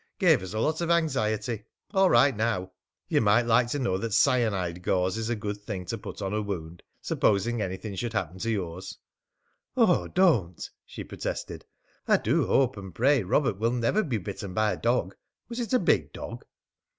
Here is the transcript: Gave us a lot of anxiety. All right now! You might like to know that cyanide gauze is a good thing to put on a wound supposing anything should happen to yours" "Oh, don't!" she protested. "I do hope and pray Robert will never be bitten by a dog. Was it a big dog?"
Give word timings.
Gave 0.17 0.41
us 0.41 0.55
a 0.55 0.59
lot 0.59 0.81
of 0.81 0.89
anxiety. 0.89 1.63
All 1.93 2.09
right 2.09 2.35
now! 2.35 2.71
You 3.07 3.21
might 3.21 3.43
like 3.45 3.67
to 3.67 3.77
know 3.77 3.99
that 3.99 4.15
cyanide 4.15 4.81
gauze 4.81 5.15
is 5.15 5.29
a 5.29 5.35
good 5.35 5.57
thing 5.57 5.85
to 5.85 5.97
put 5.99 6.23
on 6.23 6.33
a 6.33 6.41
wound 6.41 6.81
supposing 7.03 7.61
anything 7.61 7.93
should 7.93 8.13
happen 8.13 8.39
to 8.39 8.49
yours" 8.49 8.97
"Oh, 9.77 10.07
don't!" 10.07 10.67
she 10.87 11.03
protested. 11.03 11.65
"I 12.07 12.17
do 12.17 12.47
hope 12.47 12.77
and 12.77 12.95
pray 12.95 13.21
Robert 13.21 13.59
will 13.59 13.69
never 13.73 14.01
be 14.01 14.17
bitten 14.17 14.55
by 14.55 14.71
a 14.71 14.77
dog. 14.81 15.15
Was 15.49 15.59
it 15.59 15.71
a 15.71 15.77
big 15.77 16.11
dog?" 16.13 16.45